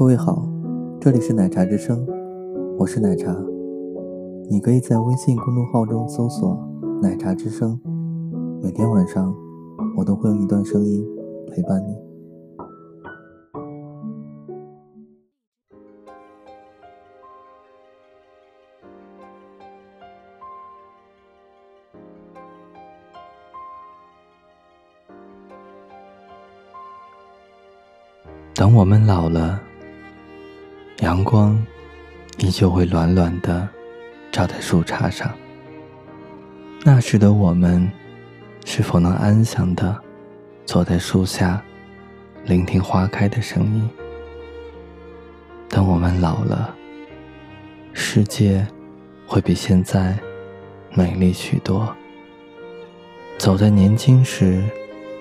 [0.00, 0.48] 各位好，
[0.98, 2.06] 这里是奶茶之声，
[2.78, 3.36] 我是奶茶。
[4.48, 6.58] 你可以在微信公众号中搜索
[7.02, 7.78] “奶茶之声”，
[8.64, 9.30] 每天晚上
[9.98, 11.06] 我都会用一段声音
[11.48, 11.94] 陪伴你。
[28.54, 29.60] 等我们老了。
[31.00, 31.58] 阳光
[32.38, 33.66] 依旧会暖暖的
[34.30, 35.32] 照在树杈上。
[36.84, 37.90] 那时的我们，
[38.66, 39.98] 是否能安详的
[40.66, 41.62] 坐在树下，
[42.44, 43.88] 聆听花开的声音？
[45.70, 46.74] 等我们老了，
[47.94, 48.66] 世界
[49.26, 50.18] 会比现在
[50.92, 51.94] 美丽许多。
[53.38, 54.62] 走在年轻时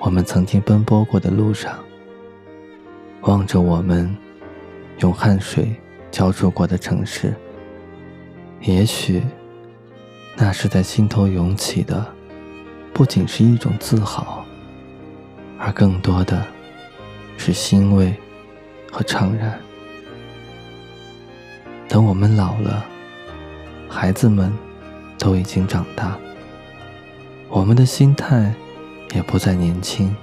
[0.00, 1.78] 我们曾经奔波过的路上，
[3.20, 4.12] 望着我们。
[4.98, 5.74] 用汗水
[6.10, 7.34] 浇筑过的城市，
[8.60, 9.22] 也许
[10.36, 12.04] 那是在心头涌起的，
[12.92, 14.44] 不仅是一种自豪，
[15.56, 16.44] 而更多的
[17.36, 18.12] 是欣慰
[18.90, 19.58] 和怅然。
[21.88, 22.84] 等我们老了，
[23.88, 24.52] 孩子们
[25.16, 26.18] 都已经长大，
[27.48, 28.52] 我们的心态
[29.14, 30.14] 也不再年轻，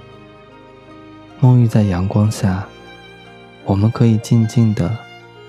[1.40, 2.68] 沐浴在阳光下。
[3.66, 4.96] 我们可以静静地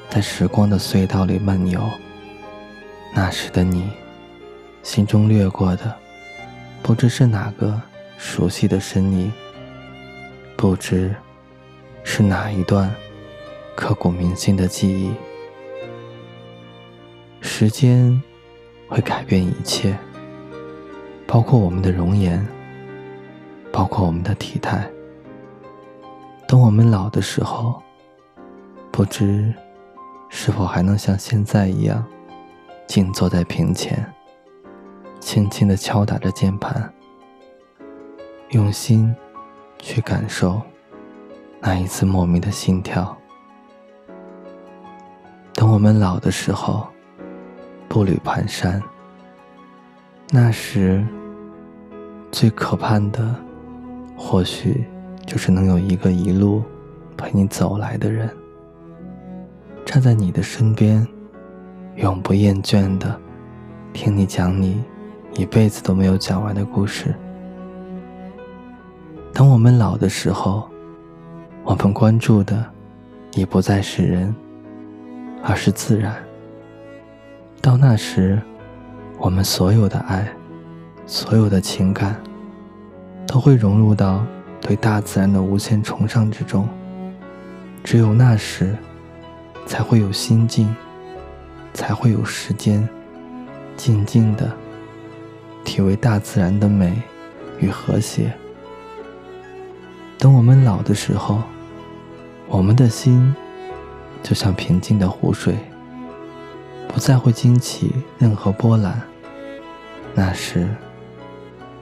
[0.10, 1.88] 在时光的隧道里漫游。
[3.14, 3.92] 那时的你，
[4.82, 5.96] 心中掠过的，
[6.82, 7.80] 不知是哪个
[8.18, 9.32] 熟悉的身影，
[10.56, 11.16] 不知
[12.04, 12.92] 是哪一段
[13.76, 15.14] 刻骨铭心的记忆。
[17.40, 18.20] 时间
[18.88, 19.96] 会改变一切，
[21.28, 22.44] 包括我们的容颜，
[23.72, 24.90] 包括我们的体态。
[26.48, 27.80] 等我们老的时候。
[28.98, 29.54] 不知
[30.28, 32.04] 是否还能像现在一样，
[32.88, 34.04] 静坐在屏前，
[35.20, 36.92] 轻轻地敲打着键盘，
[38.50, 39.16] 用心
[39.78, 40.60] 去感受
[41.60, 43.16] 那一次莫名的心跳。
[45.54, 46.88] 等我们老的时候，
[47.88, 48.82] 步履蹒跚，
[50.32, 51.06] 那时
[52.32, 53.36] 最可盼的，
[54.18, 54.88] 或许
[55.24, 56.64] 就是能有一个一路
[57.16, 58.36] 陪你走来的人。
[59.88, 61.08] 站在你的身边，
[61.96, 63.18] 永不厌倦的
[63.94, 64.84] 听你讲你
[65.34, 67.16] 一辈子都没有讲完的故事。
[69.34, 70.70] 等我们老的时候，
[71.64, 72.66] 我们关注的
[73.32, 74.36] 已不再是人，
[75.42, 76.14] 而是自然。
[77.62, 78.42] 到那时，
[79.18, 80.28] 我们所有的爱，
[81.06, 82.22] 所有的情感，
[83.26, 84.22] 都会融入到
[84.60, 86.68] 对大自然的无限崇尚之中。
[87.86, 88.76] 只有那时。
[89.68, 90.74] 才会有心境，
[91.74, 92.88] 才会有时间，
[93.76, 94.52] 静静的
[95.66, 97.00] 体味大自然的美
[97.60, 98.34] 与和谐。
[100.18, 101.44] 等我们老的时候，
[102.48, 103.36] 我们的心
[104.24, 105.56] 就像平静的湖水，
[106.88, 109.00] 不再会惊起任何波澜。
[110.16, 110.68] 那时，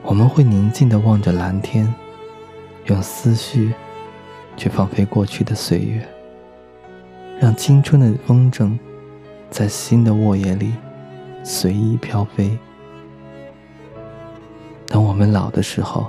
[0.02, 1.94] 我们会宁静的望着蓝天，
[2.86, 3.72] 用思绪
[4.56, 6.06] 去放飞过去的岁月。
[7.38, 8.78] 让青春的风筝
[9.50, 10.72] 在新的沃野里
[11.44, 12.58] 随意飘飞。
[14.86, 16.06] 等我们老的时候，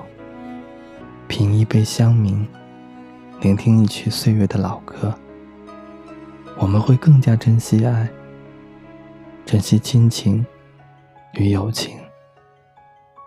[1.28, 2.46] 品一杯香茗，
[3.42, 5.14] 聆听一曲岁月的老歌，
[6.58, 8.08] 我们会更加珍惜爱，
[9.46, 10.46] 珍惜亲情
[11.34, 11.98] 与友情，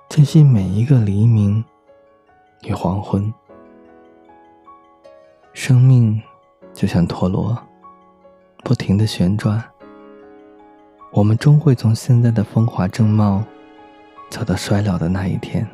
[0.08, 1.62] 珍惜每一个黎明
[2.62, 3.32] 与黄昏。
[5.52, 6.18] 生命
[6.72, 7.56] 就像陀螺。
[8.62, 9.62] 不停的旋转，
[11.12, 13.42] 我们终会从现在的风华正茂，
[14.28, 15.66] 走到衰老的那一天。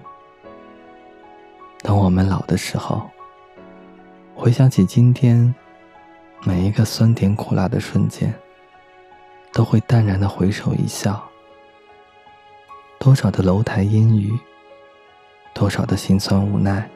[1.82, 3.02] 等我们老的时候，
[4.34, 5.54] 回想起今天
[6.42, 8.32] 每一个酸甜苦辣的瞬间，
[9.52, 11.22] 都会淡然的回首一笑。
[12.98, 14.32] 多少的楼台烟雨，
[15.52, 16.88] 多少的心酸无奈，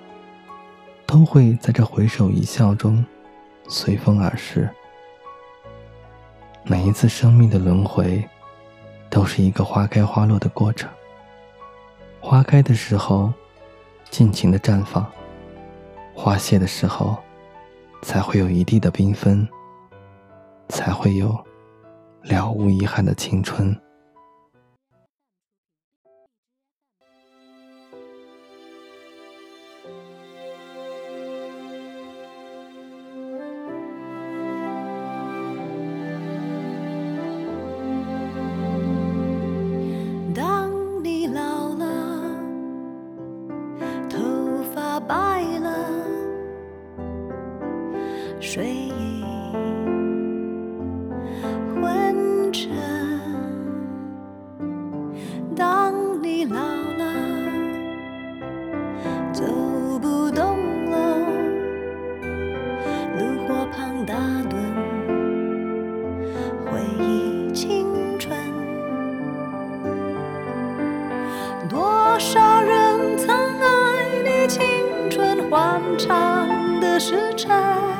[1.04, 3.04] 都会在这回首一笑中
[3.68, 4.68] 随风而逝。
[6.64, 8.22] 每一次生命的轮回，
[9.08, 10.88] 都是一个花开花落的过程。
[12.20, 13.32] 花开的时候，
[14.10, 15.04] 尽情的绽放；
[16.14, 17.16] 花谢的时候，
[18.02, 19.48] 才会有一地的缤纷，
[20.68, 21.36] 才会有
[22.22, 23.74] 了无遗憾的青春。
[75.50, 77.99] 欢畅的时辰。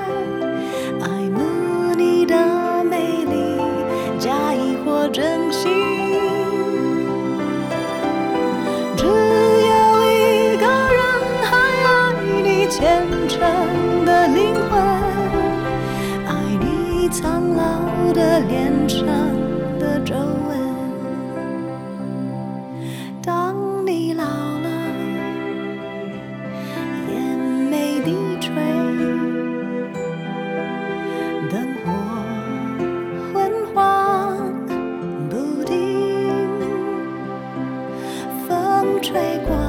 [39.03, 39.60] 吹过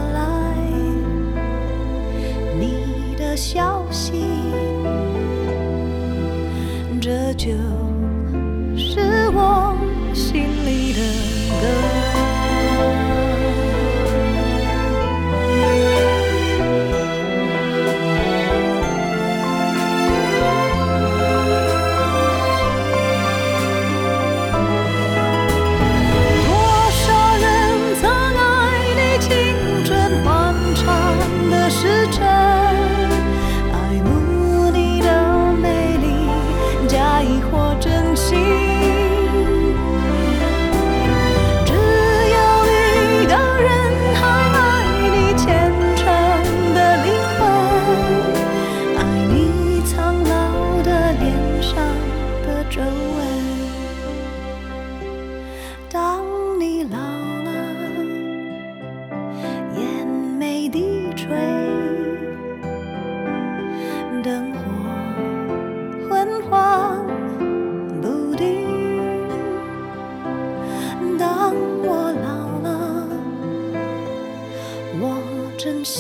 [31.50, 32.51] 的时辰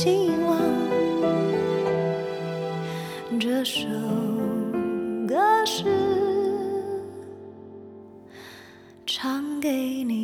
[0.03, 0.57] 希望
[3.39, 3.87] 这首
[5.27, 5.83] 歌是
[9.05, 10.20] 唱给你。